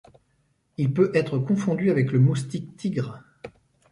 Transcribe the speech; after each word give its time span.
Il 0.77 0.95
peut 0.95 1.11
être 1.13 1.37
confondu 1.37 1.91
avec 1.91 2.11
le 2.11 2.17
moustique 2.19 2.75
tigre. 2.75 3.19